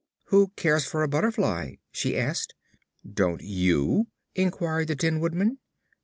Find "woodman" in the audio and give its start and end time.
5.19-5.59